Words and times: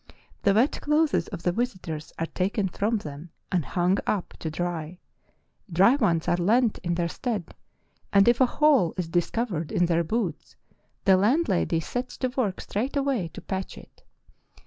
The 0.41 0.55
wet 0.55 0.81
clothes 0.81 1.27
of 1.27 1.43
the 1.43 1.51
visitors 1.51 2.11
are 2.17 2.25
taken 2.25 2.67
from 2.69 2.97
them 2.97 3.29
and 3.51 3.63
hung 3.63 3.99
up 4.07 4.33
to 4.39 4.49
dr}'. 4.49 4.97
Dry 5.71 5.95
ones 5.95 6.27
are 6.27 6.37
lent 6.37 6.79
in 6.79 6.95
their 6.95 7.07
stead, 7.07 7.53
and 8.11 8.27
if 8.27 8.41
a 8.41 8.47
hole 8.47 8.95
is 8.97 9.07
discovered 9.09 9.71
in 9.71 9.85
their 9.85 10.03
boots 10.03 10.55
the 11.05 11.17
landlady 11.17 11.81
sets 11.81 12.17
to 12.17 12.29
work 12.29 12.61
straightway 12.61 13.27
to 13.27 13.41
patch 13.41 13.77
it. 13.77 14.01